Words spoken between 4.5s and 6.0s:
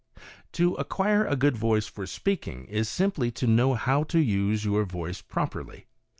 your voice properly.